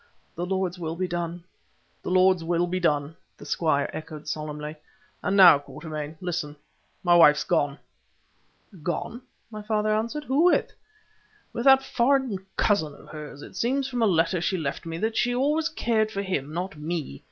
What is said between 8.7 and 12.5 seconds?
"Gone!" my father answered. "Who with?" "With that foreign